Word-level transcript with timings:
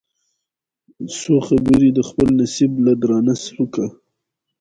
سو 1.17 1.33
خبر 1.47 1.81
د 1.97 1.99
خپل 2.09 2.27
نصیب 2.39 2.71
له 2.85 2.93
درانه 3.01 3.35
سوکه 3.45 3.85